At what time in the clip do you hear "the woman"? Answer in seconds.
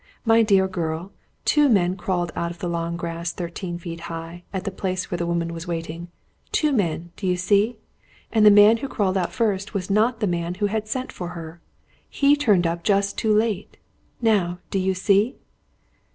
5.19-5.53